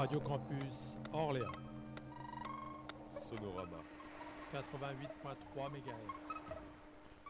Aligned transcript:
Radio 0.00 0.18
Campus 0.20 0.96
Orléans. 1.12 1.52
Sonorama. 3.10 3.76
88.3 4.50 5.72
MHz. 5.72 5.92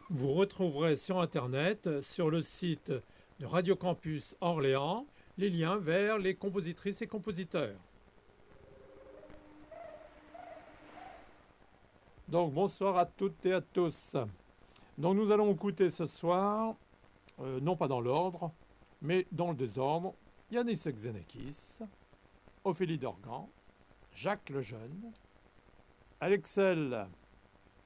Vous 0.09 0.31
retrouverez 0.31 0.95
sur 0.95 1.19
Internet, 1.19 1.99
sur 1.99 2.29
le 2.29 2.41
site 2.41 2.93
de 3.41 3.45
Radio 3.45 3.75
Campus 3.75 4.37
Orléans, 4.39 5.05
les 5.37 5.49
liens 5.49 5.79
vers 5.79 6.17
les 6.17 6.33
compositrices 6.35 7.01
et 7.01 7.07
compositeurs. 7.07 7.75
Donc 12.29 12.53
bonsoir 12.53 12.95
à 12.95 13.05
toutes 13.05 13.45
et 13.45 13.51
à 13.51 13.59
tous. 13.59 14.15
Donc 14.97 15.17
nous 15.17 15.29
allons 15.33 15.51
écouter 15.51 15.89
ce 15.89 16.05
soir, 16.05 16.75
euh, 17.41 17.59
non 17.59 17.75
pas 17.75 17.89
dans 17.89 17.99
l'ordre, 17.99 18.53
mais 19.01 19.27
dans 19.33 19.49
le 19.49 19.57
désordre, 19.57 20.13
Yanis 20.49 20.83
Xenakis, 20.87 21.81
Ophélie 22.63 22.99
Dorgan, 22.99 23.47
Jacques 24.13 24.51
Lejeune, 24.51 25.11
Alexel 26.19 27.07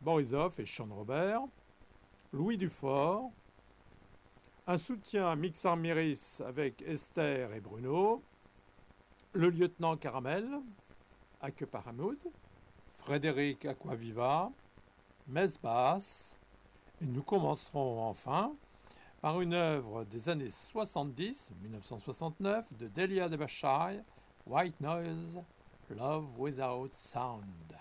Borisov 0.02 0.60
et 0.60 0.66
Sean 0.66 0.90
Robert, 0.94 1.44
Louis 2.34 2.58
Dufort, 2.58 3.32
un 4.68 4.78
soutien 4.78 5.30
à 5.30 5.36
Mixar 5.38 5.78
Miris 5.78 6.42
avec 6.46 6.82
Esther 6.82 7.54
et 7.54 7.62
Bruno, 7.62 8.22
le 9.32 9.50
lieutenant 9.50 9.96
Caramel, 9.96 10.46
Akeparamoud, 11.40 12.20
Frédéric 12.98 13.66
Aquaviva, 13.66 14.52
Mesbas, 15.28 16.36
et 17.02 17.06
nous 17.06 17.24
commencerons 17.24 18.04
enfin 18.04 18.54
par 19.22 19.40
une 19.40 19.54
œuvre 19.54 20.04
des 20.04 20.28
années 20.28 20.50
70, 20.50 21.52
1969, 21.62 22.74
de 22.78 22.88
Delia 22.90 23.30
de 23.30 23.38
Bashai, 23.38 24.02
White 24.48 24.80
Noise, 24.80 25.38
Love 25.90 26.38
Without 26.38 26.96
Sound. 26.96 27.74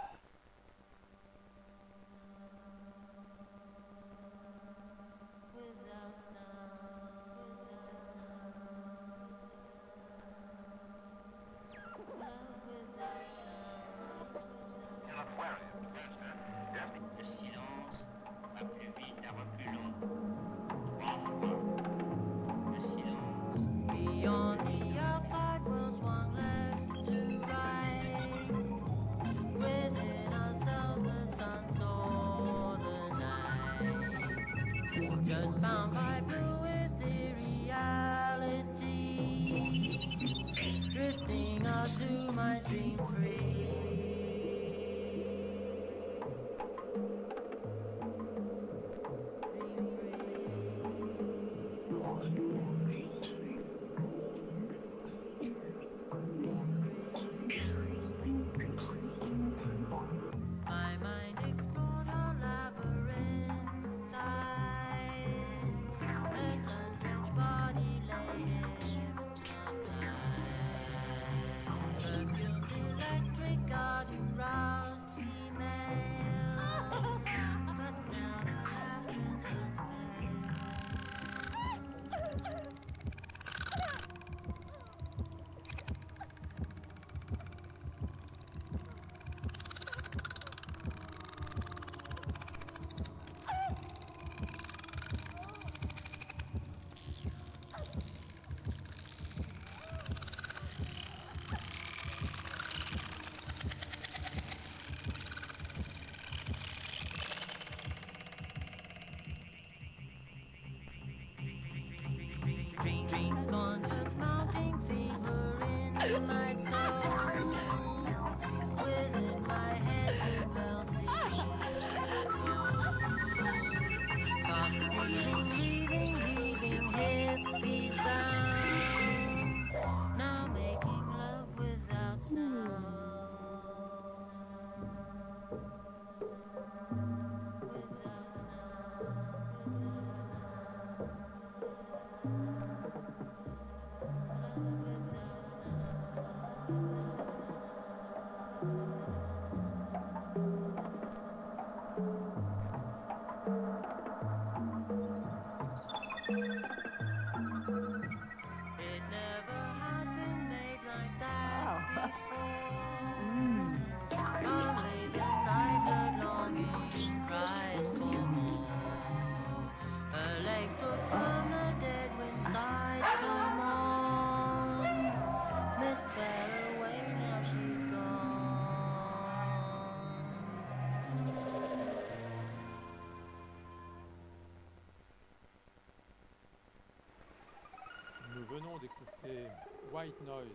D'écouter 189.25 189.47
White 189.93 190.21
Noise 190.27 190.47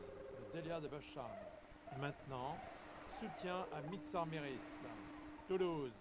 de 0.54 0.60
Delia 0.62 0.80
de 0.80 0.88
Bachar. 0.88 1.30
Et 1.96 2.00
maintenant, 2.00 2.56
soutien 3.20 3.66
à 3.74 3.82
Mixar 3.90 4.26
Meris, 4.28 4.60
Toulouse. 5.48 5.92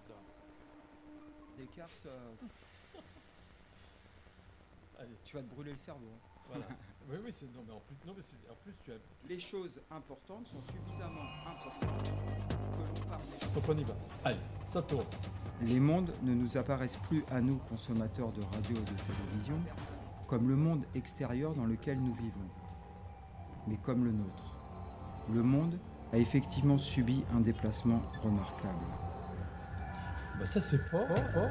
Descartes, 1.59 2.07
euh, 2.07 2.33
pff, 2.41 3.03
Allez, 5.01 5.17
tu 5.25 5.37
vas 5.37 5.43
te 5.43 5.55
brûler 5.55 5.71
le 5.73 5.77
cerveau. 5.77 6.07
hein. 6.07 6.41
voilà. 6.49 6.65
oui, 7.09 7.17
oui, 7.25 7.35
c'est 7.37 7.47
non, 7.55 7.63
mais 7.67 7.73
en 7.73 7.81
plus, 7.81 7.97
non, 8.07 8.15
mais 8.17 8.23
c'est- 8.23 8.51
en 8.51 8.55
plus 8.63 8.75
tu 8.85 8.93
as. 8.93 8.97
Les 9.29 9.39
choses 9.41 9.81
importantes 9.91 10.47
sont 10.47 10.61
suffisamment 10.61 11.23
importantes 11.47 12.03
que 12.05 13.01
l'on 13.01 13.09
parle. 13.09 13.55
Donc 13.55 13.65
on 13.69 13.79
y 13.79 13.85
va. 13.85 13.95
Allez, 14.25 14.39
ça 14.69 14.83
tourne. 14.83 15.07
Les 15.63 15.81
mondes 15.81 16.13
ne 16.23 16.35
nous 16.35 16.57
apparaissent 16.57 16.97
plus 17.09 17.25
à 17.31 17.41
nous, 17.41 17.57
consommateurs 17.59 18.31
de 18.33 18.43
radio 18.43 18.77
et 18.77 18.81
de 18.81 18.95
télévision, 19.03 19.61
comme 20.29 20.49
le 20.49 20.57
monde 20.57 20.85
extérieur 20.95 21.55
dans 21.55 21.65
lequel 21.65 21.99
nous 21.99 22.13
vivons, 22.13 22.49
mais 23.67 23.79
comme 23.79 24.05
le 24.05 24.13
nôtre. 24.13 24.57
Le 25.33 25.43
monde 25.43 25.79
a 26.13 26.19
effectivement 26.19 26.79
subi 26.79 27.25
un 27.35 27.41
déplacement 27.41 28.03
remarquable. 28.23 28.87
Bah 30.39 30.47
ça 30.47 30.61
c'est 30.61 30.79
fort, 30.79 31.09
fort, 31.09 31.31
fort. 31.33 31.51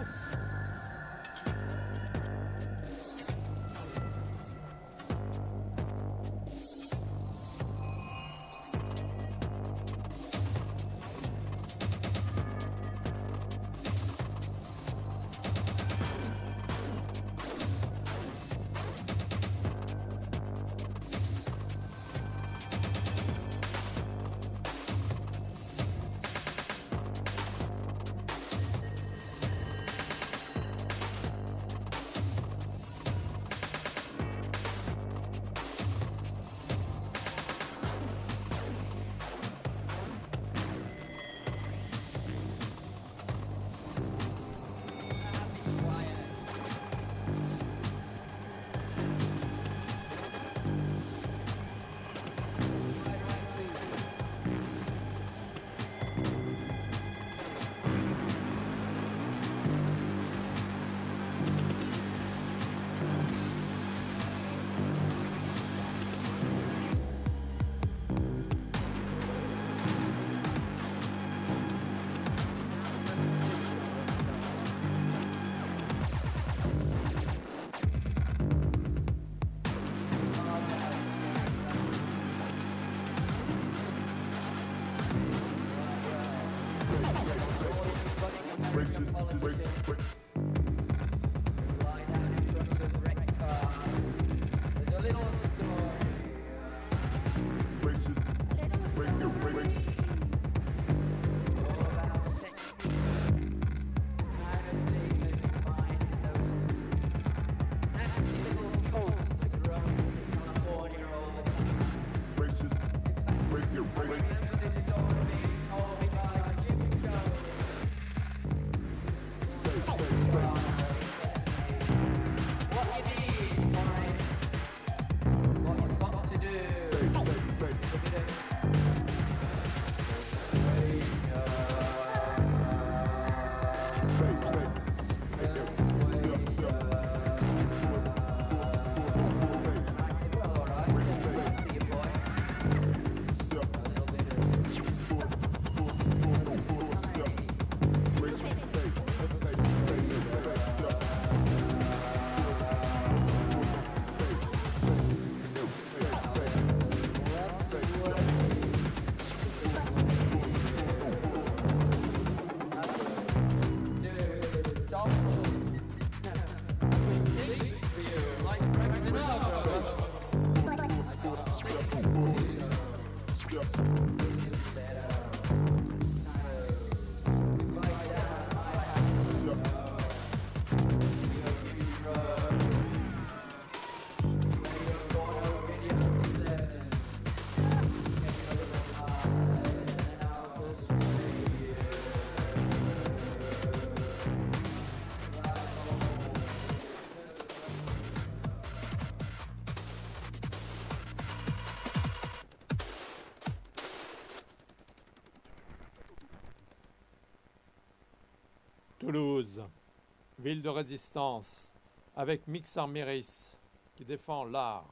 Ville 210.47 210.61
de 210.61 210.69
résistance, 210.69 211.73
avec 212.15 212.47
Mixar 212.47 212.87
Méris 212.87 213.51
qui 213.97 214.05
défend 214.05 214.45
l'art. 214.45 214.87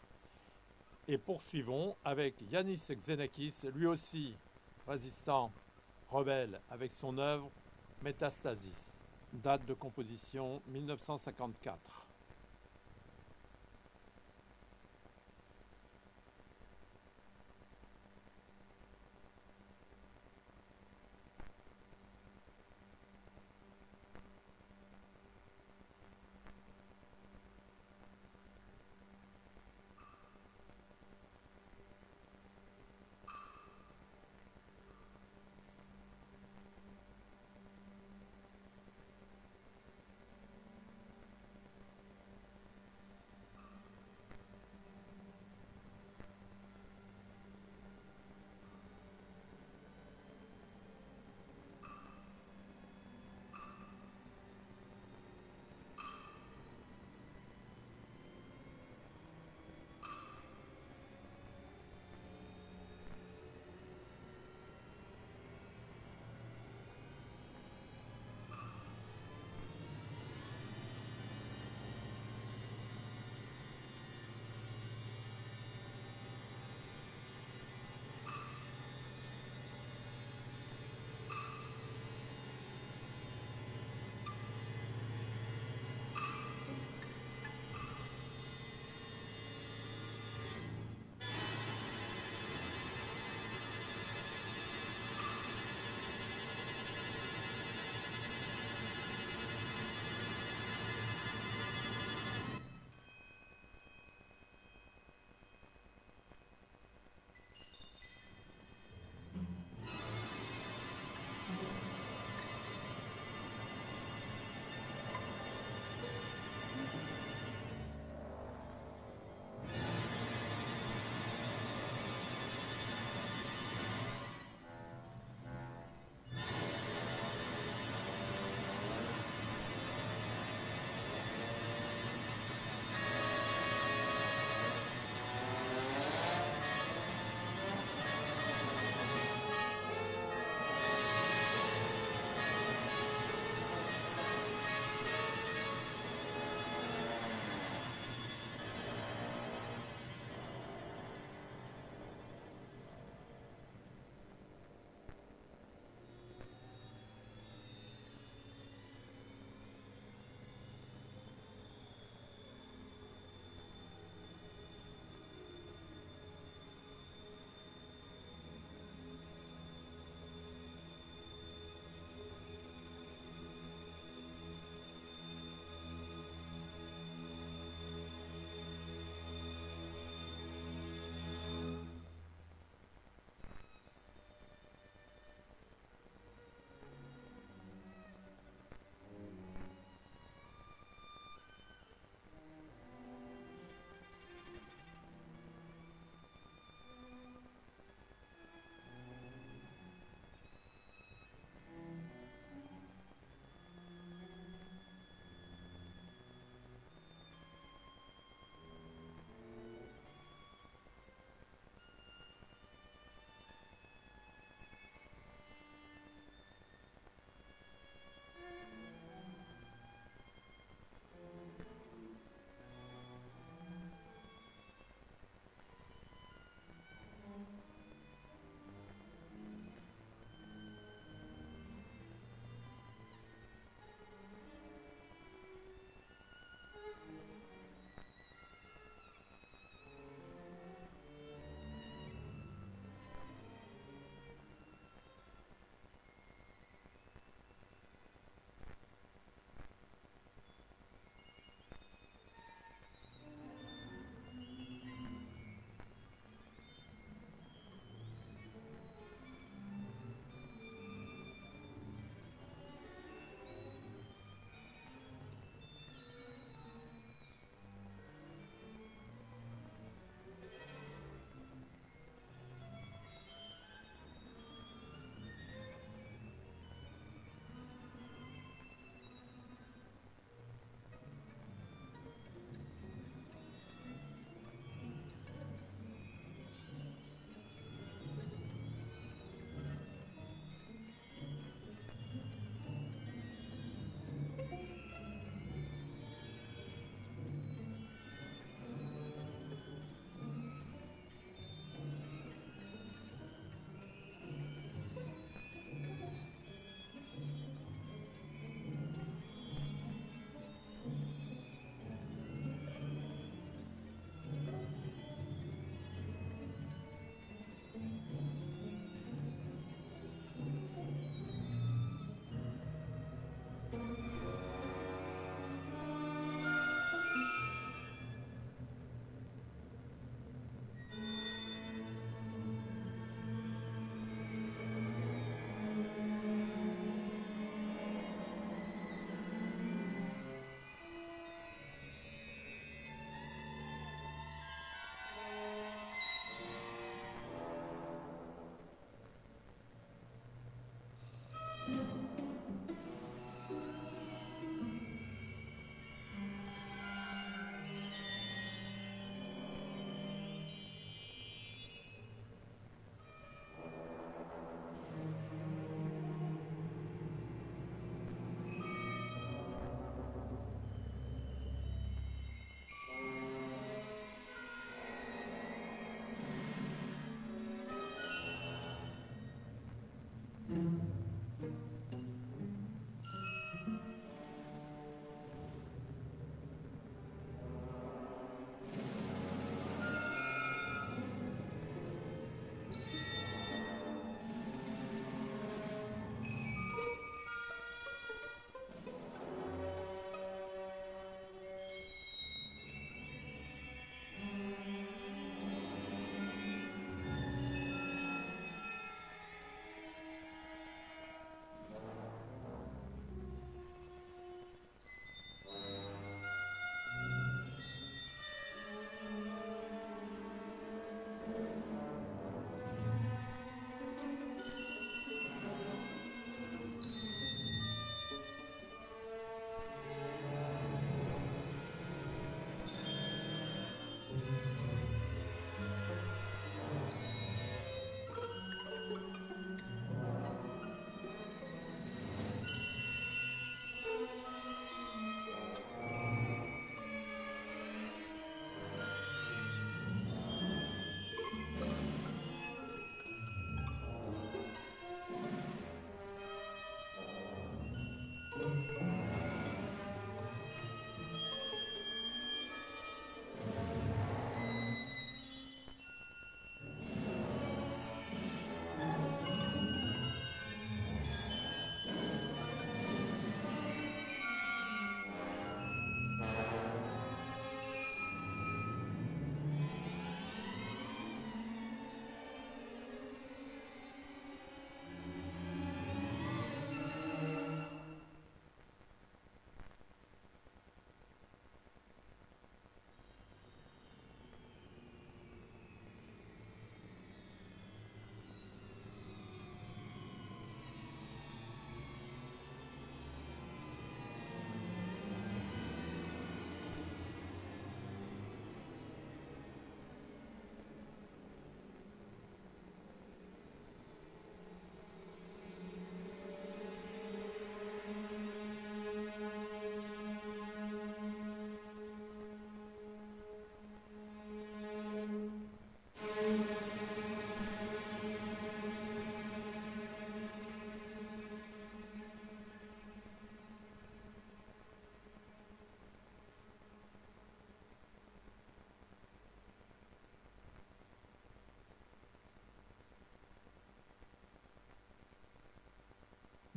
Et 1.07 1.17
poursuivons 1.17 1.95
avec 2.03 2.35
Yanis 2.51 2.81
Xenakis, 2.89 3.53
lui 3.73 3.85
aussi 3.85 4.35
résistant, 4.85 5.53
rebelle, 6.09 6.59
avec 6.69 6.91
son 6.91 7.17
œuvre 7.17 7.49
Métastasis, 8.01 8.99
date 9.31 9.65
de 9.65 9.73
composition 9.73 10.61
1954. 10.67 12.04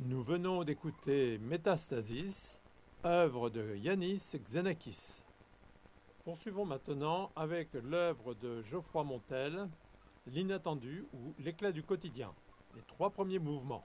Nous 0.01 0.23
venons 0.23 0.63
d'écouter 0.63 1.37
Métastasis, 1.39 2.61
œuvre 3.03 3.49
de 3.49 3.75
Yanis 3.75 4.21
Xenakis. 4.33 5.21
Poursuivons 6.23 6.63
maintenant 6.63 7.31
avec 7.35 7.73
l'œuvre 7.73 8.33
de 8.33 8.61
Geoffroy 8.61 9.03
Montel, 9.03 9.67
L'inattendu 10.25 11.05
ou 11.11 11.33
L'éclat 11.37 11.73
du 11.73 11.83
quotidien, 11.83 12.31
les 12.75 12.81
trois 12.83 13.09
premiers 13.09 13.39
mouvements. 13.39 13.83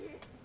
Yeah. 0.00 0.37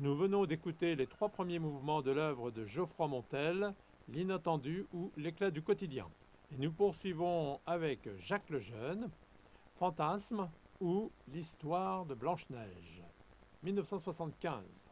Nous 0.00 0.14
venons 0.14 0.46
d'écouter 0.46 0.94
les 0.94 1.08
trois 1.08 1.28
premiers 1.28 1.58
mouvements 1.58 2.02
de 2.02 2.12
l'œuvre 2.12 2.52
de 2.52 2.64
Geoffroy 2.64 3.08
Montel, 3.08 3.74
L'inattendu 4.08 4.86
ou 4.92 5.10
L'éclat 5.16 5.50
du 5.50 5.60
quotidien. 5.60 6.06
Et 6.52 6.56
nous 6.56 6.70
poursuivons 6.70 7.58
avec 7.66 8.08
Jacques 8.16 8.48
Lejeune, 8.48 9.10
Fantasme 9.74 10.48
ou 10.80 11.10
L'histoire 11.26 12.06
de 12.06 12.14
Blanche-Neige, 12.14 13.02
1975. 13.64 14.88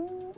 음. 0.00 0.29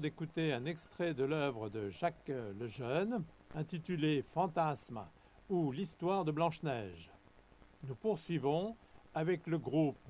D'écouter 0.00 0.52
un 0.52 0.66
extrait 0.66 1.14
de 1.14 1.24
l'œuvre 1.24 1.70
de 1.70 1.88
Jacques 1.88 2.30
Lejeune 2.60 3.24
intitulé 3.54 4.20
Fantasme 4.20 5.00
ou 5.48 5.72
l'histoire 5.72 6.24
de 6.26 6.32
Blanche-Neige. 6.32 7.10
Nous 7.88 7.94
poursuivons 7.94 8.76
avec 9.14 9.46
le 9.46 9.56
groupe 9.56 10.06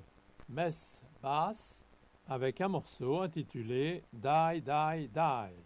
Mess 0.49 1.03
Bass 1.23 1.85
avec 2.27 2.61
un 2.61 2.69
morceau 2.69 3.21
intitulé 3.21 4.03
Die, 4.13 4.61
Die, 4.61 5.09
Die. 5.09 5.64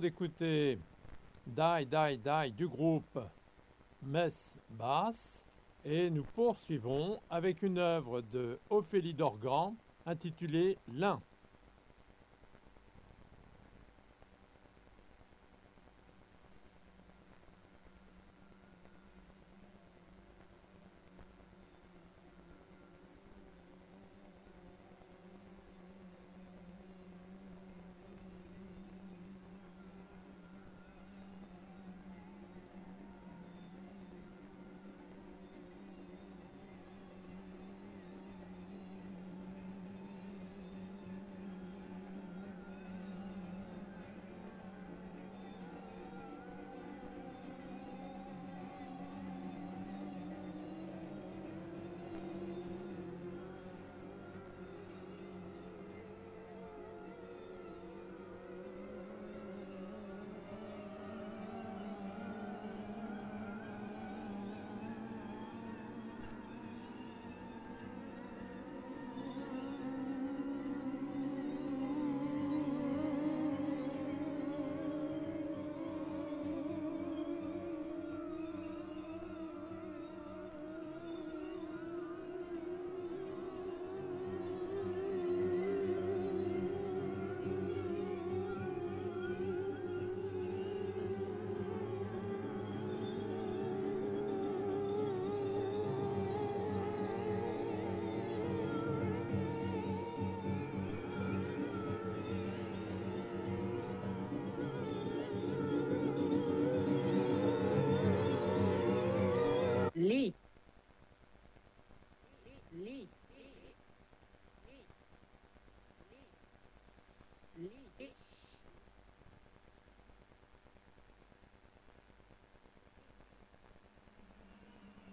D'écouter 0.00 0.78
Die 1.46 1.86
Die 1.86 2.18
Die 2.18 2.52
du 2.52 2.66
groupe 2.66 3.20
Mess 4.02 4.58
Bass 4.70 5.44
et 5.84 6.08
nous 6.08 6.22
poursuivons 6.22 7.20
avec 7.28 7.62
une 7.62 7.78
œuvre 7.78 8.22
de 8.22 8.58
Ophélie 8.70 9.12
Dorgan 9.12 9.74
intitulée 10.06 10.78
L'un. 10.92 11.20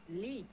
力。 0.08 0.46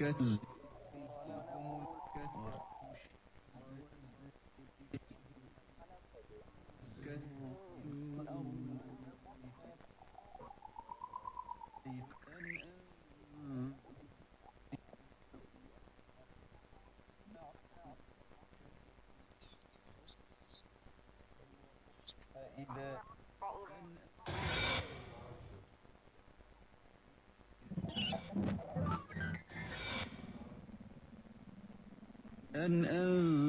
Americans 0.00 0.38
أن 32.56 32.84
أن 32.84 33.41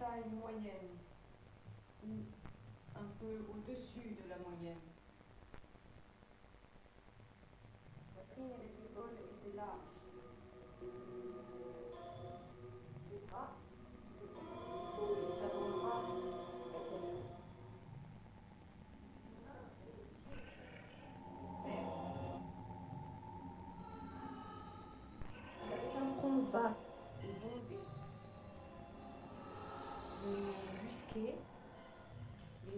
taille 0.00 0.30
moyenne 0.32 0.96
ou 2.02 2.08
un 2.96 3.08
peu 3.20 3.44
au-dessus 3.52 4.16
de 4.16 4.28
la 4.30 4.38
moyenne. 4.38 4.89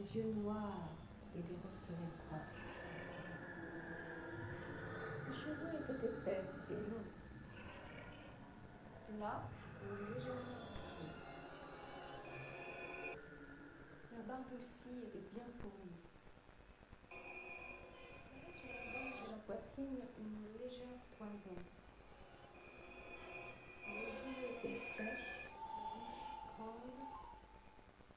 Les 0.03 0.16
yeux 0.16 0.32
noirs 0.34 0.88
et 1.36 1.42
des 1.42 1.55
reflets 1.55 1.94
bruns. 2.28 2.50
Ses 5.26 5.34
cheveux 5.40 5.74
étaient 5.78 6.07
épais 6.07 6.42
et 6.70 6.80
longs. 6.90 7.11
Là, 9.20 9.34
légèrement. 10.12 10.62
La 14.16 14.22
barbe 14.26 14.53
aussi 14.59 14.92
était 15.07 15.26
bien 15.32 15.48
avait 18.34 18.55
sur 18.59 18.68
la 18.68 18.82
gorge 18.92 19.22
et 19.22 19.30
la 19.30 19.38
poitrine 19.46 20.03
une 20.18 20.42
légère 20.59 21.03
toison. 21.16 21.59
Les 23.88 24.11
joues 24.11 24.42
étaient 24.50 24.78
sèches, 24.78 25.46
la 25.76 25.84
bouche 25.94 26.22
grande, 26.57 27.03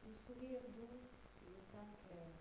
le 0.07 0.13
sourire 0.15 0.61
doux 0.75 0.99
et 1.45 1.49
le 1.49 1.61
teint 1.71 1.89
clair. 2.07 2.31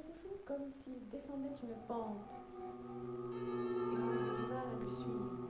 Toujours 0.00 0.44
comme 0.46 0.70
s'il 0.70 1.08
descendait 1.10 1.54
une 1.62 1.76
pente. 1.86 2.32
Et 2.50 3.44
on 3.92 4.08
avait 4.08 4.32
du 4.34 4.44
mal 4.48 4.66
à 4.66 4.76
le 4.80 4.88
suivre. 4.88 5.48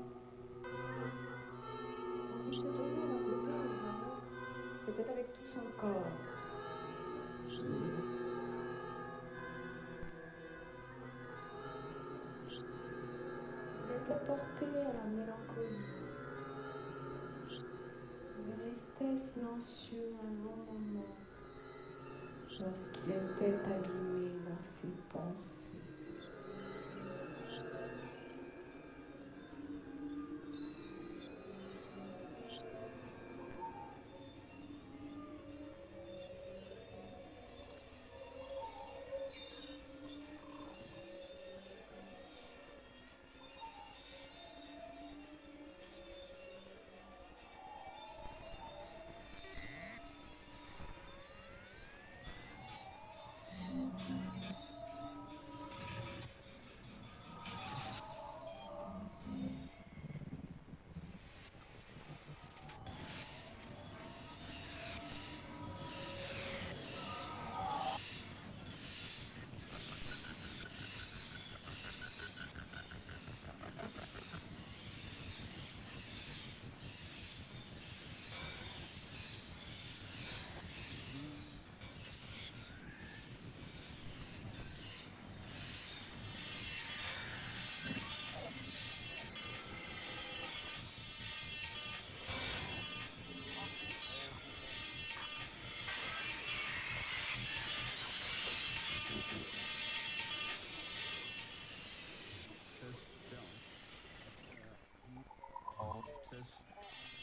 Quand 0.63 2.41
il 2.51 2.57
se 2.57 2.63
tournait 2.63 2.97
d'un 2.97 3.21
côté 3.25 3.31
ou 3.31 3.47
d'un 3.47 3.65
autre, 3.91 4.11
c'était 4.87 5.09
avec 5.09 5.27
tout 5.29 5.47
son 5.47 5.67
corps. 5.81 6.17
Il 13.87 13.93
était 13.97 14.21
porté 14.27 14.67
à 14.67 14.93
la 14.93 15.05
mélancolie. 15.11 15.91
Il 18.39 18.51
restait 18.69 19.17
silencieux 19.17 20.11
un 20.25 20.33
long 20.45 20.59
moment 20.73 21.11
lorsqu'il 22.61 23.11
était 23.11 23.55
abîmé 23.65 24.10
bons. 25.21 25.70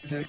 Ses 0.10 0.26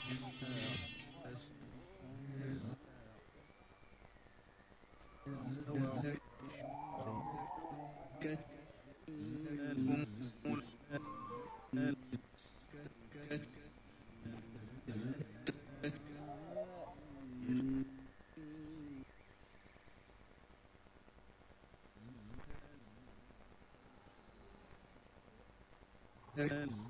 pensées. 26.37 26.88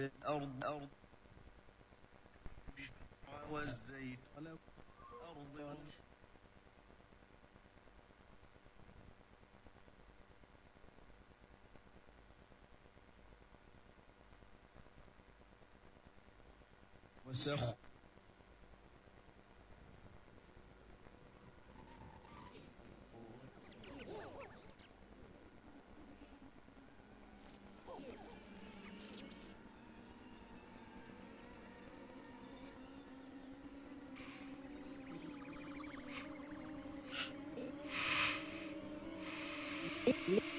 الأرض 0.00 0.64
أرض 0.64 0.88
والزيت 3.50 4.18
أرض. 4.36 4.58
وسخ 17.26 17.74
Yeah. 40.10 40.49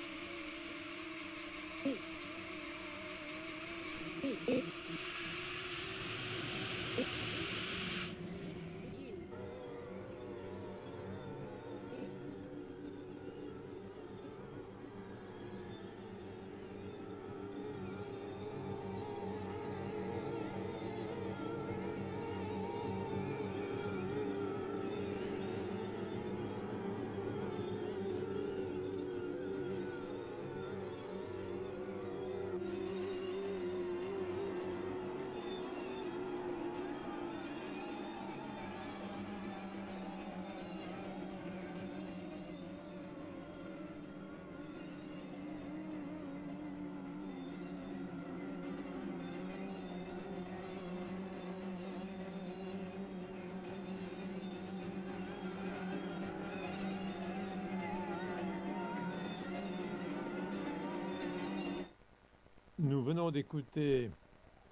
Nous 62.91 63.01
venons 63.01 63.31
d'écouter 63.31 64.11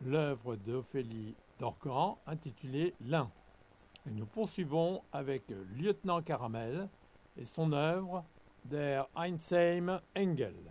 l'œuvre 0.06 0.58
d'Ophélie 0.58 1.36
Dorcan 1.58 2.20
intitulée 2.28 2.94
L'un. 3.08 3.32
Et 4.06 4.12
nous 4.12 4.26
poursuivons 4.26 5.04
avec 5.14 5.44
Lieutenant 5.78 6.22
Caramel 6.22 6.90
et 7.38 7.46
son 7.46 7.72
œuvre 7.72 8.26
Der 8.66 9.08
Einsame 9.16 10.02
Engel. 10.18 10.69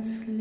and 0.00 0.24
sleep. 0.24 0.39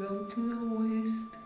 Go 0.00 0.24
to 0.30 0.40
the 0.40 0.64
west. 0.64 1.39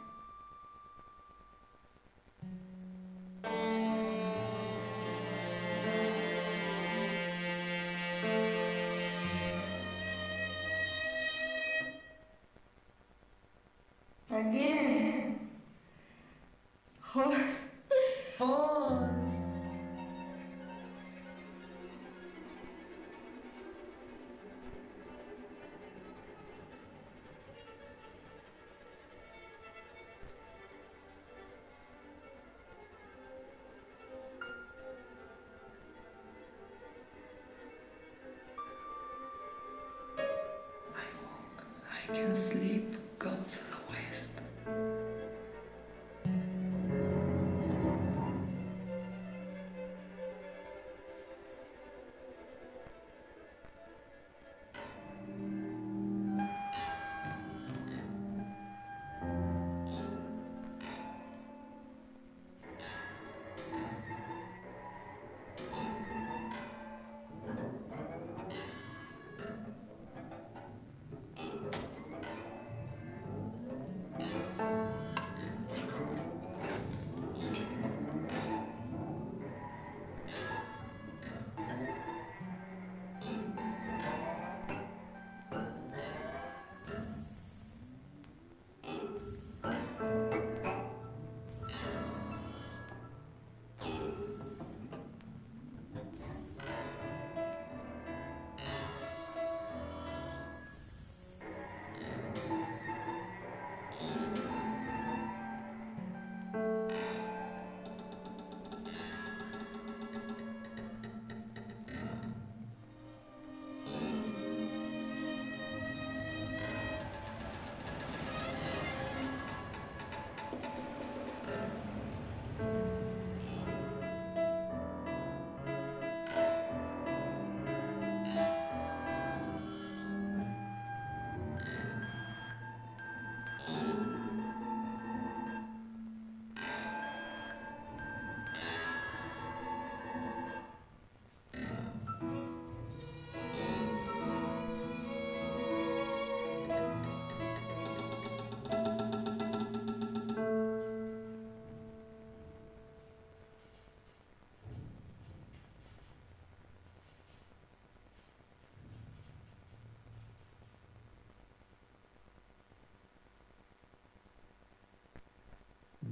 I 42.06 42.12
can 42.12 42.34
sleep, 42.34 42.96
go 43.18 43.32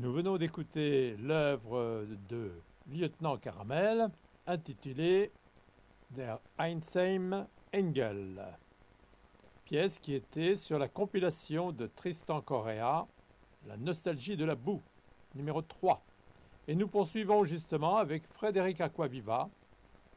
Nous 0.03 0.13
venons 0.13 0.37
d'écouter 0.37 1.17
l'œuvre 1.19 2.05
de 2.29 2.51
Lieutenant 2.91 3.37
Caramel 3.37 4.09
intitulée 4.49 5.31
Der 6.11 6.41
Einsame 6.59 7.47
Engel, 7.73 8.43
pièce 9.65 10.01
qui 10.01 10.15
était 10.15 10.57
sur 10.57 10.81
la 10.81 10.89
compilation 10.89 11.71
de 11.71 11.87
Tristan 11.87 12.41
Correa, 12.41 13.07
La 13.69 13.77
nostalgie 13.77 14.37
de 14.37 14.45
la 14.45 14.57
boue, 14.57 14.83
numéro 15.37 15.63
3. 15.63 16.03
Et 16.67 16.75
nous 16.75 16.89
poursuivons 16.89 17.45
justement 17.45 17.99
avec 17.99 18.25
Frédéric 18.25 18.81
Aquaviva, 18.81 19.49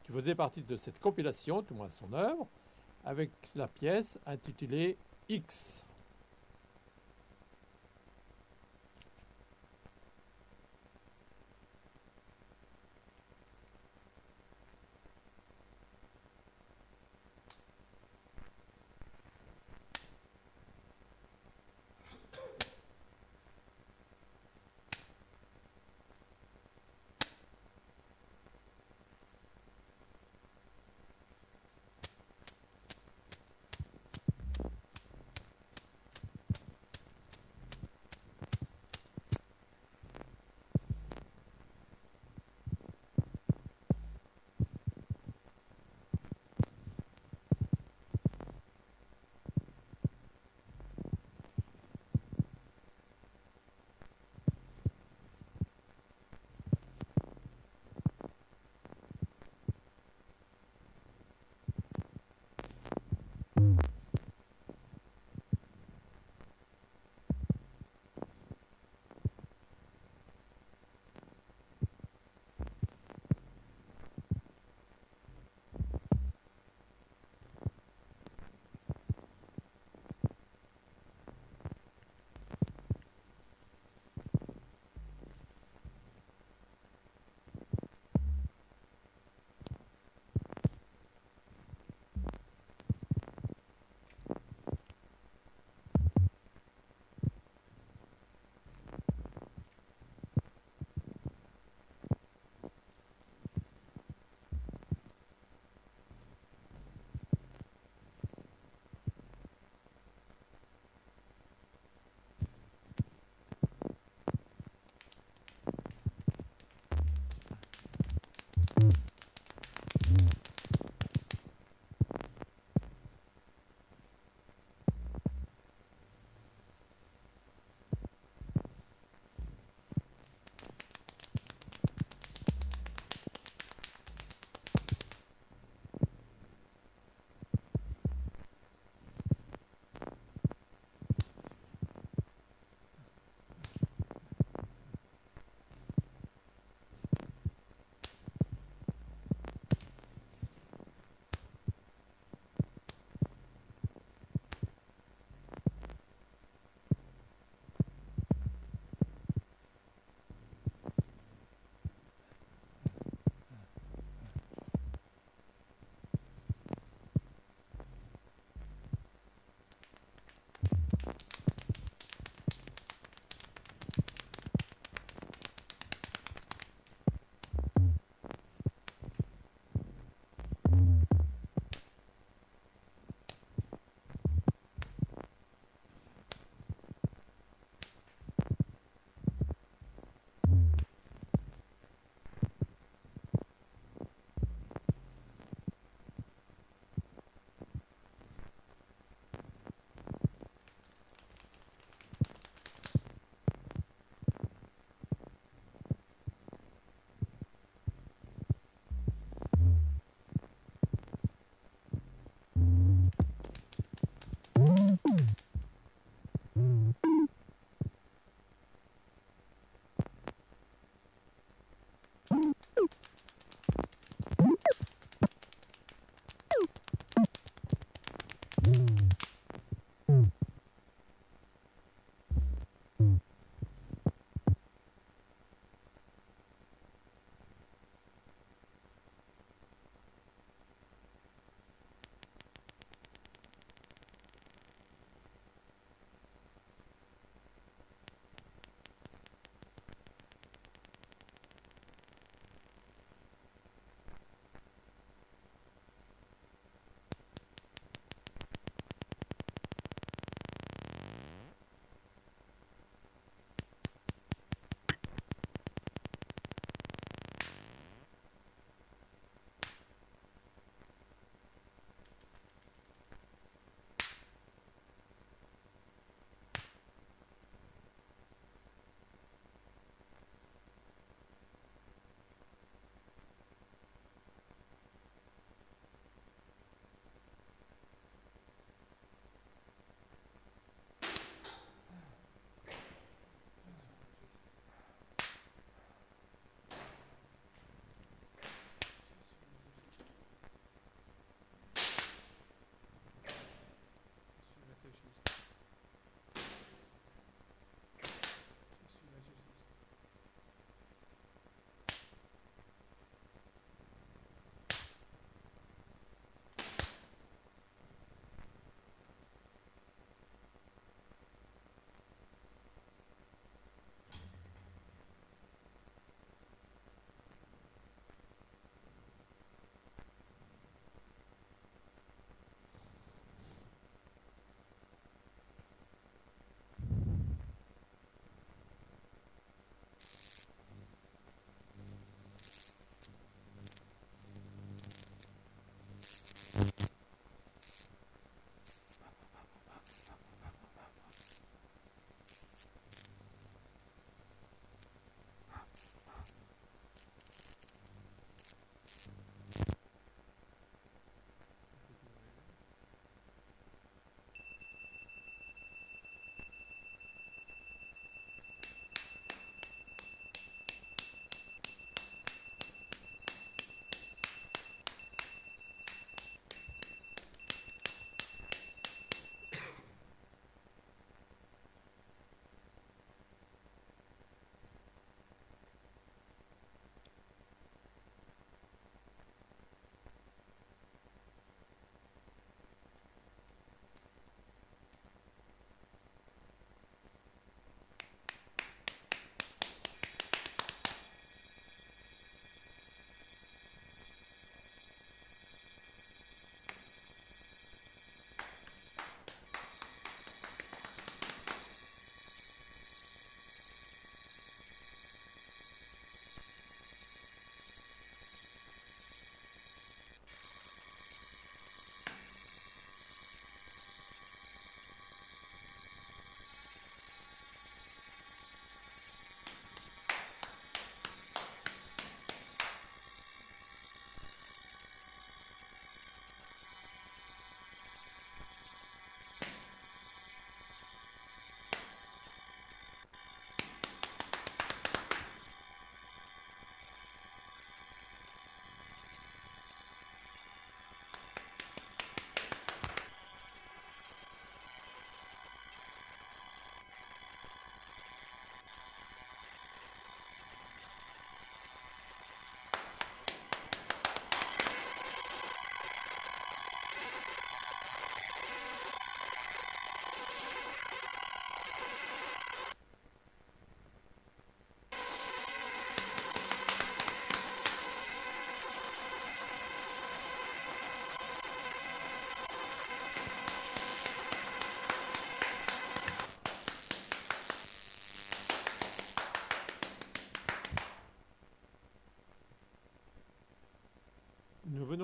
qui 0.01 0.11
faisait 0.11 0.33
partie 0.33 0.63
de 0.63 0.77
cette 0.77 0.97
compilation, 0.97 1.61
tout 1.61 1.75
moins 1.75 1.91
son 1.91 2.11
œuvre, 2.11 2.47
avec 3.03 3.29
la 3.53 3.67
pièce 3.67 4.17
intitulée 4.25 4.97
X. 5.29 5.85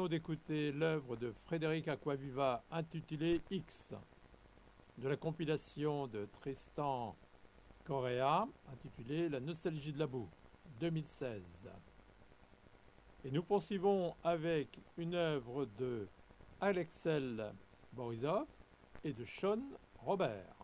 d'écouter 0.10 0.72
l'œuvre 0.74 1.16
de 1.16 1.32
Frédéric 1.32 1.88
Aquaviva 1.88 2.62
intitulée 2.72 3.42
X, 3.50 3.94
de 4.98 5.08
la 5.08 5.16
compilation 5.16 6.08
de 6.08 6.28
Tristan 6.42 7.16
Correa 7.86 8.48
intitulée 8.72 9.30
La 9.30 9.40
nostalgie 9.40 9.94
de 9.94 10.00
la 10.00 10.08
boue, 10.08 10.30
2016. 10.82 11.70
Et 13.24 13.32
nous 13.32 13.44
poursuivons 13.44 14.14
avec 14.24 14.78
une 14.98 15.16
œuvre 15.16 15.66
de 15.78 16.08
Alexel 16.60 17.54
Borisov 17.94 18.48
et 19.06 19.14
de 19.14 19.24
Sean 19.24 19.62
Robert, 20.00 20.56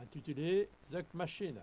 intitulée 0.00 0.68
The 0.92 1.04
Machine. 1.14 1.60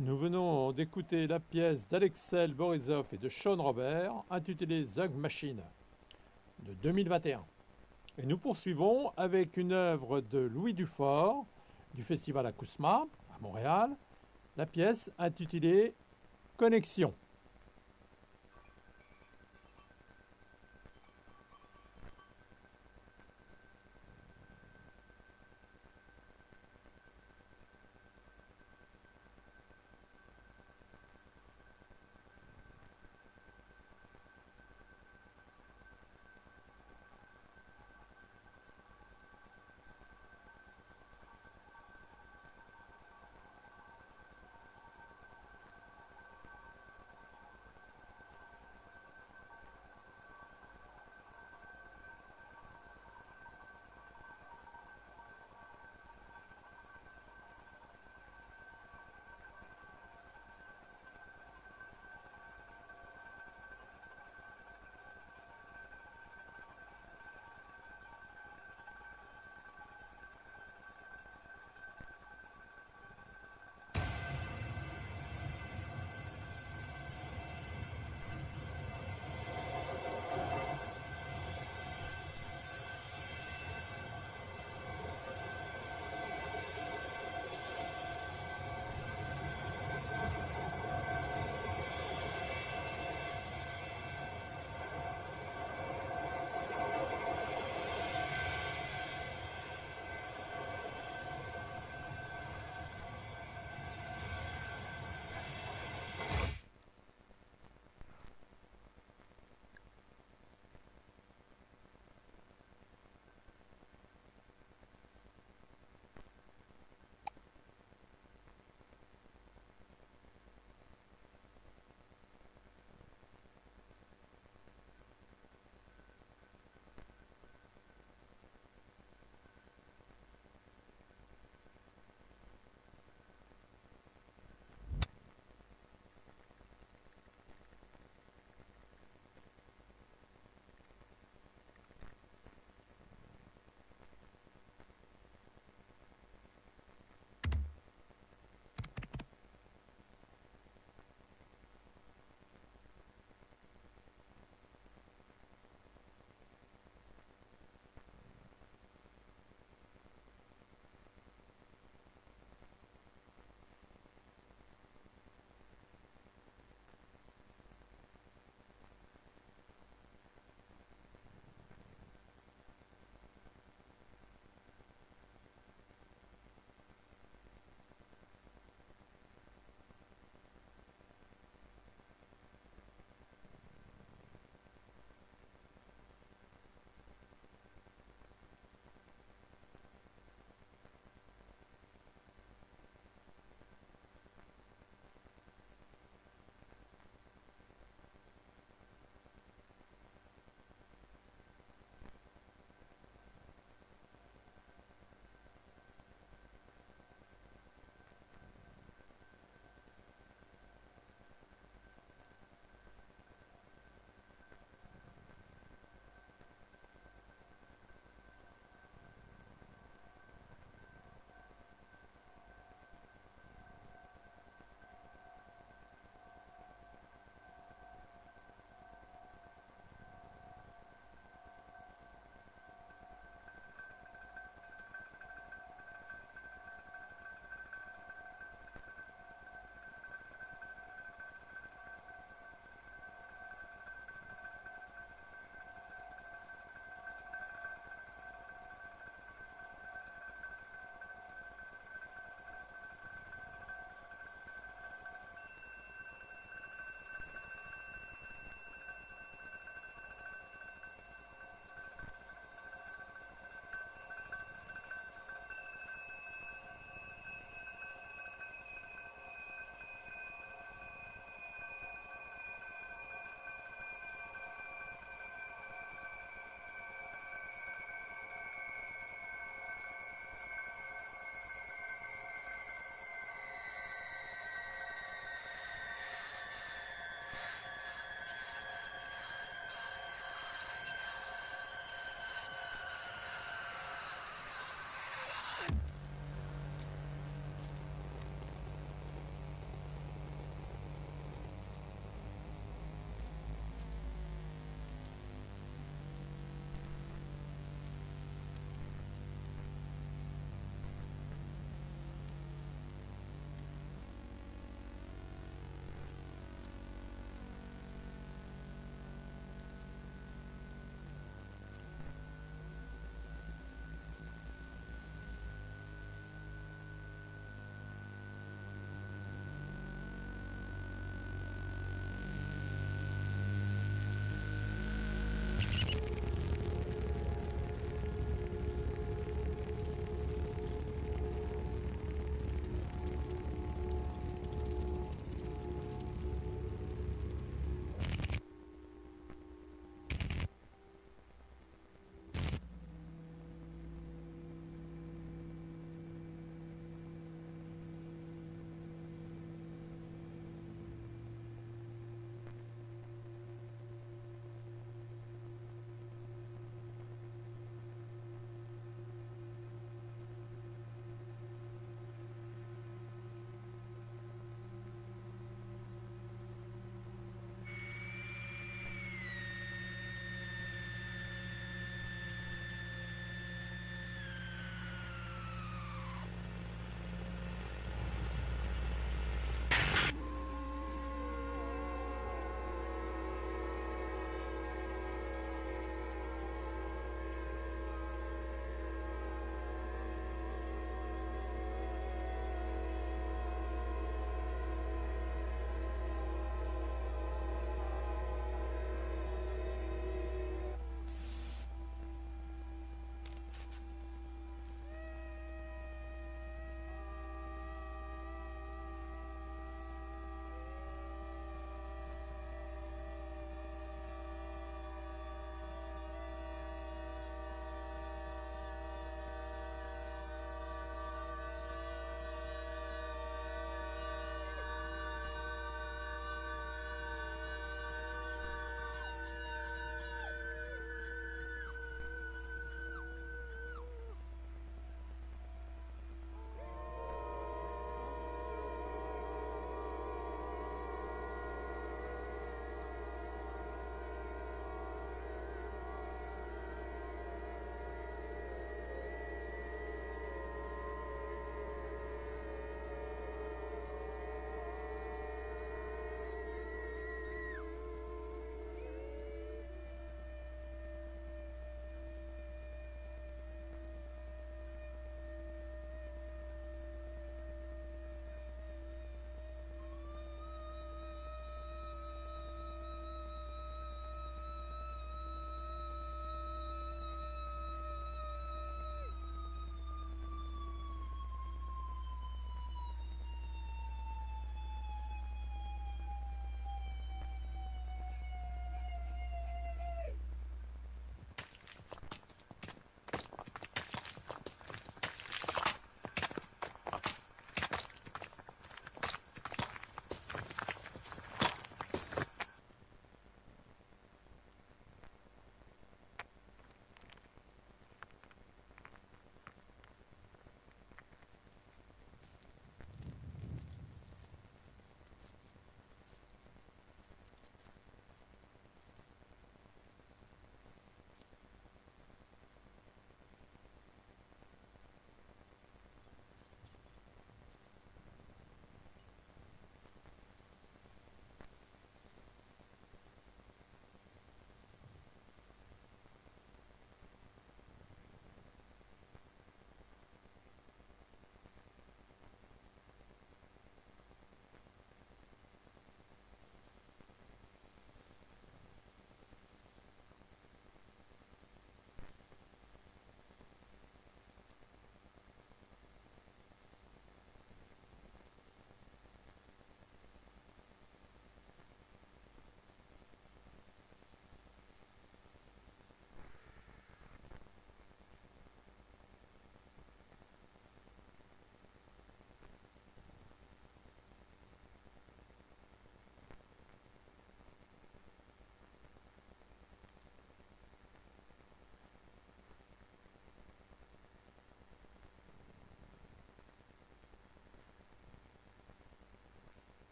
Nous 0.00 0.16
venons 0.16 0.70
d'écouter 0.70 1.26
la 1.26 1.40
pièce 1.40 1.88
d'Alexel 1.88 2.54
Borisov 2.54 3.08
et 3.10 3.18
de 3.18 3.28
Sean 3.28 3.60
Robert 3.60 4.22
intitulée 4.30 4.84
Zug 4.84 5.12
Machine 5.16 5.60
de 6.60 6.72
2021. 6.74 7.44
Et 8.16 8.24
nous 8.24 8.38
poursuivons 8.38 9.10
avec 9.16 9.56
une 9.56 9.72
œuvre 9.72 10.20
de 10.20 10.38
Louis 10.38 10.72
Dufort 10.72 11.44
du 11.96 12.04
Festival 12.04 12.46
Acousma 12.46 13.06
à 13.34 13.40
Montréal, 13.40 13.90
la 14.56 14.66
pièce 14.66 15.10
intitulée 15.18 15.94
Connexion. 16.56 17.12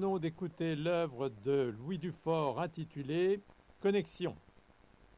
D'écouter 0.00 0.76
l'œuvre 0.76 1.28
de 1.44 1.74
Louis 1.78 1.98
Dufort 1.98 2.58
intitulée 2.58 3.38
Connexion. 3.80 4.34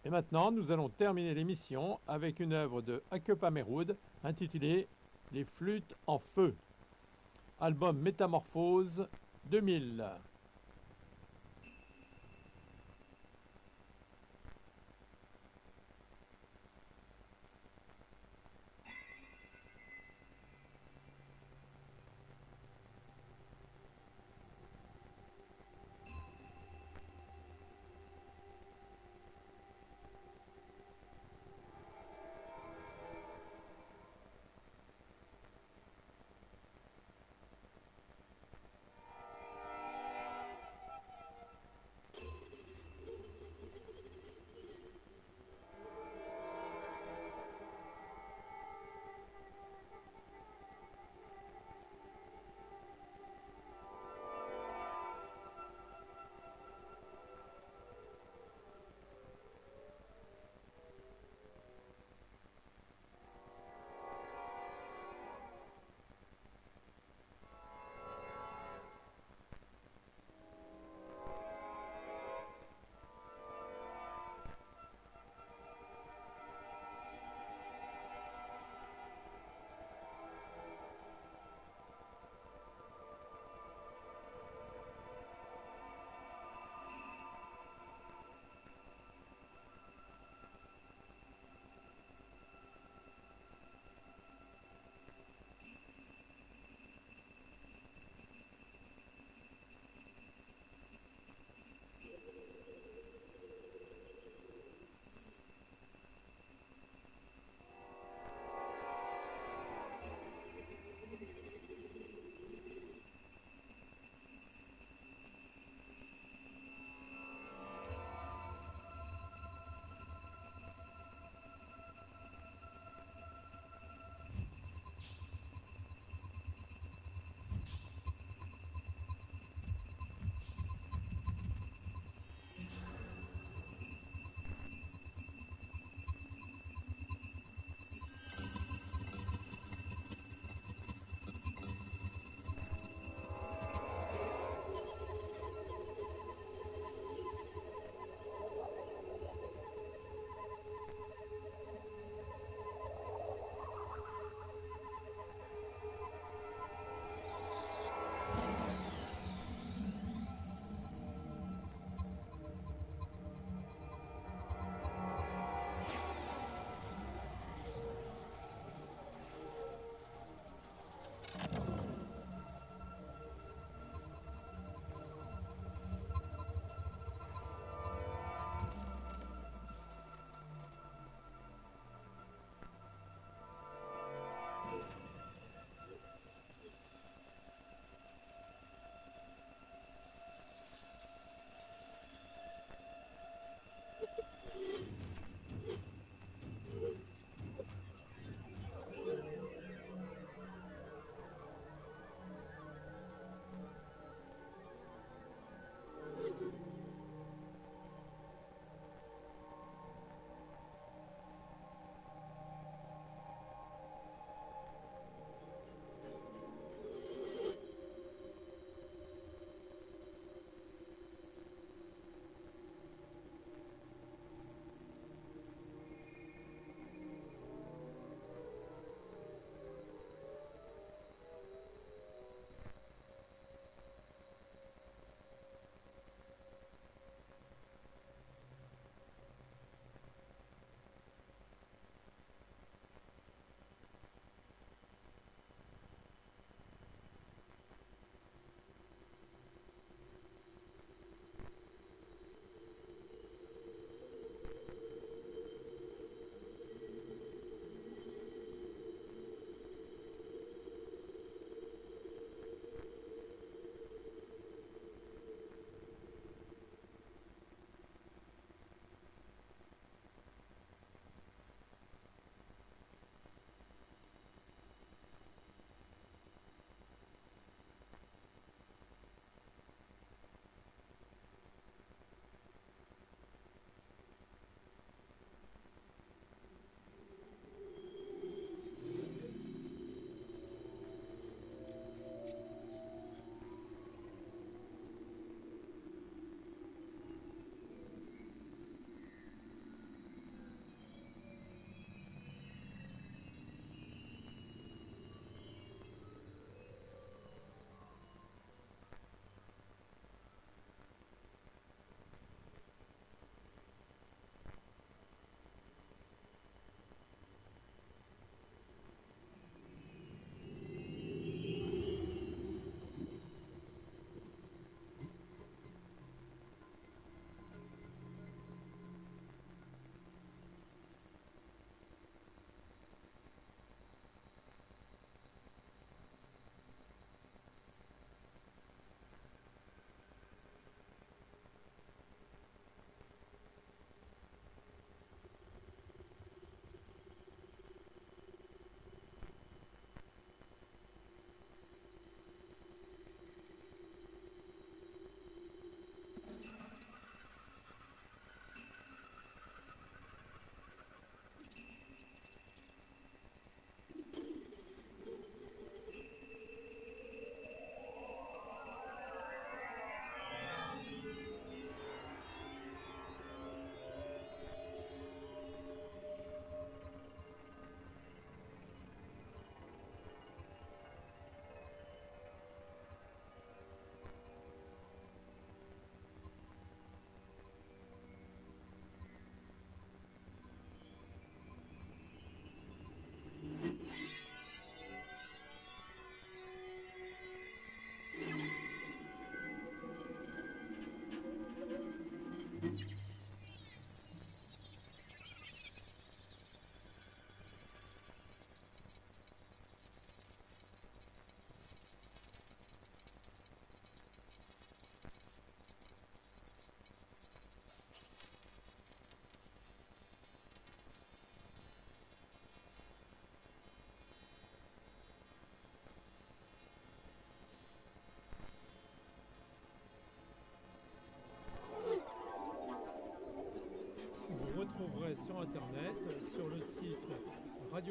Et 0.05 0.11
maintenant, 0.11 0.51
nous 0.51 0.73
allons 0.73 0.89
terminer 0.89 1.35
l'émission 1.35 2.01
avec 2.09 2.41
une 2.41 2.53
œuvre 2.53 2.83
de 2.83 3.01
Akep 3.13 3.45
Ameroud 3.45 3.97
intitulée 4.25 4.89
Les 5.31 5.45
flûtes 5.45 5.95
en 6.09 6.19
feu. 6.19 6.57
Album 7.61 7.97
Métamorphose 8.01 9.07
2000. 9.45 10.05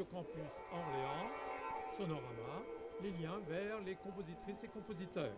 Radio 0.02 0.06
Campus 0.10 0.64
Orléans, 0.72 1.30
Sonorama, 1.96 2.64
les 3.02 3.10
liens 3.10 3.38
vers 3.48 3.80
les 3.82 3.94
compositrices 3.94 4.64
et 4.64 4.68
compositeurs. 4.68 5.36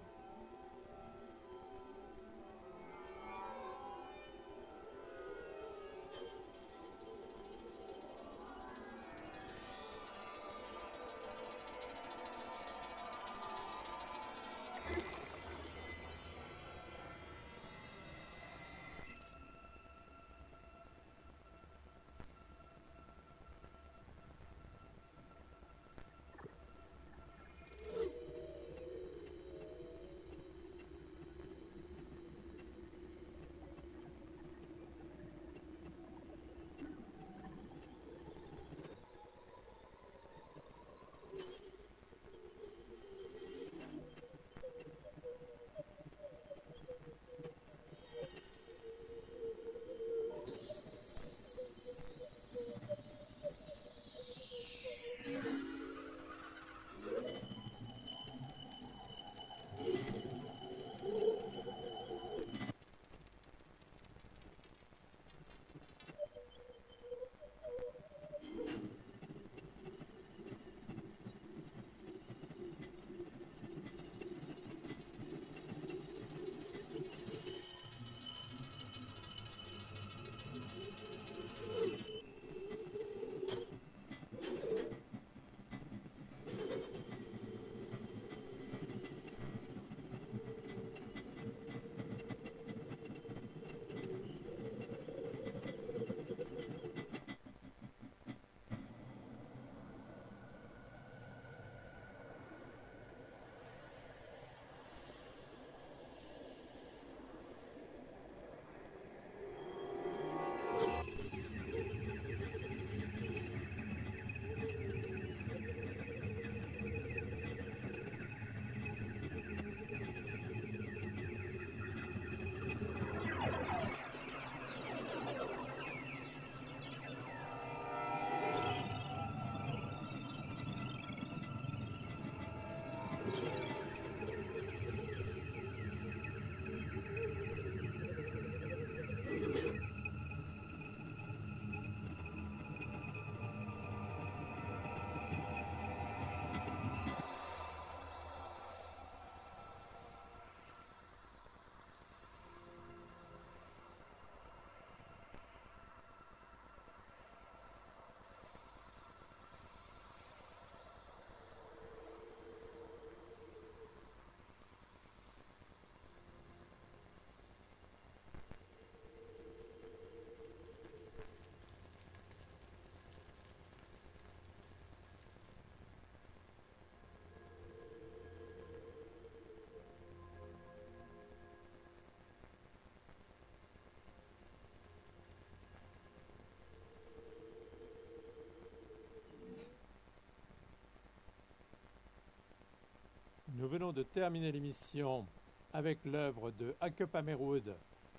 De 193.92 194.02
terminer 194.02 194.52
l'émission 194.52 195.26
avec 195.72 196.04
l'œuvre 196.04 196.50
de 196.52 196.74
Hakup 196.80 197.14
Amerwood, 197.14 197.76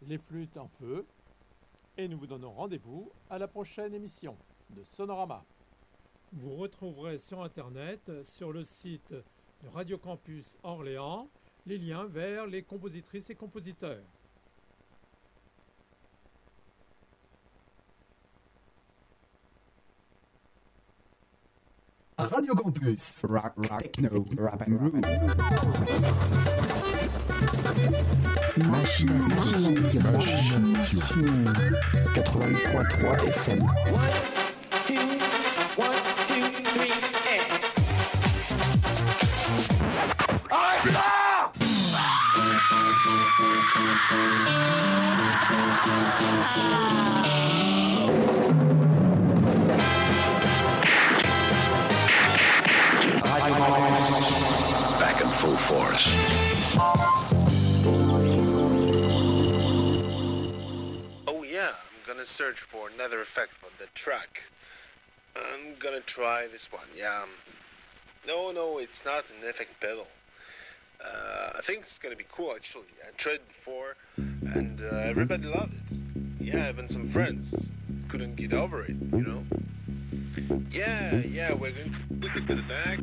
Les 0.07 0.17
flûtes 0.17 0.57
en 0.57 0.67
feu, 0.67 1.05
et 1.97 2.07
nous 2.07 2.17
vous 2.17 2.27
donnons 2.27 2.51
rendez-vous 2.51 3.11
à 3.29 3.37
la 3.37 3.47
prochaine 3.47 3.93
émission 3.93 4.37
de 4.71 4.83
Sonorama. 4.83 5.43
Vous 6.33 6.55
retrouverez 6.55 7.17
sur 7.17 7.41
Internet, 7.41 8.11
sur 8.25 8.51
le 8.51 8.63
site 8.63 9.11
de 9.11 9.69
Radio 9.69 9.97
Campus 9.97 10.57
Orléans, 10.63 11.29
les 11.65 11.77
liens 11.77 12.05
vers 12.05 12.45
les 12.45 12.63
compositrices 12.63 13.29
et 13.29 13.35
compositeurs. 13.35 14.03
Radio 22.45 22.61
Campus. 22.61 23.23
Rock, 23.23 23.53
rock, 23.57 23.81
techno, 23.81 24.23
rap 24.35 24.61
and 24.61 24.77
groove. 24.77 24.93
Machine, 28.67 29.17
machine, 29.17 29.75
88.3 32.13 33.19
FM. 33.33 33.61
One, 33.91 34.13
two, 34.85 35.05
one, 35.75 35.97
two, 36.27 36.45
three, 36.69 36.93
and. 37.31 37.45
Ah! 40.51 41.25
Back 55.15 55.23
in 55.23 55.29
full 55.29 55.55
force. 55.55 56.03
Oh 61.25 61.43
yeah, 61.43 61.69
I'm 61.69 62.05
gonna 62.05 62.25
search 62.25 62.57
for 62.69 62.89
another 62.89 63.21
effect 63.21 63.53
on 63.63 63.69
the 63.79 63.85
track. 63.95 64.41
I'm 65.37 65.75
gonna 65.81 66.01
try 66.01 66.47
this 66.47 66.67
one. 66.69 66.87
Yeah. 66.97 67.23
No, 68.27 68.51
no, 68.51 68.79
it's 68.79 69.05
not 69.05 69.23
an 69.39 69.47
effect 69.47 69.79
pedal. 69.79 70.07
Uh, 70.99 71.59
I 71.59 71.61
think 71.65 71.83
it's 71.83 71.97
gonna 72.03 72.17
be 72.17 72.25
cool 72.29 72.53
actually. 72.53 72.91
I 73.01 73.15
tried 73.17 73.39
before, 73.47 73.95
and 74.17 74.81
uh, 74.81 74.97
everybody 74.97 75.43
loved 75.43 75.75
it. 75.75 76.43
Yeah, 76.43 76.69
even 76.69 76.89
some 76.89 77.13
friends 77.13 77.55
couldn't 78.09 78.35
get 78.35 78.51
over 78.51 78.83
it. 78.83 78.97
You 79.13 79.23
know. 79.23 79.43
Yeah, 80.71 81.15
yeah, 81.15 81.53
we're 81.53 81.71
to 81.71 81.89
put 82.19 82.35
it 82.35 82.47
to 82.47 82.55
the 82.55 82.63
back, 82.63 82.99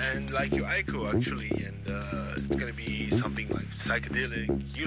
and 0.00 0.30
like 0.32 0.52
your 0.52 0.68
echo, 0.68 1.08
actually, 1.14 1.50
and 1.50 1.90
uh, 1.90 2.32
it's 2.32 2.46
gonna 2.46 2.72
be 2.72 3.10
something 3.18 3.48
like 3.48 3.66
psychedelic. 3.84 4.76
You 4.78 4.86